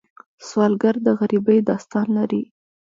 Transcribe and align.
سوالګر 0.47 0.95
د 1.05 1.07
غریبۍ 1.19 1.59
داستان 1.69 2.07
لري 2.17 2.43